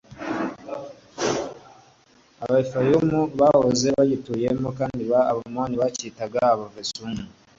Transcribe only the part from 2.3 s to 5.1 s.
Abarefayimu bahoze bagituyemo, kandi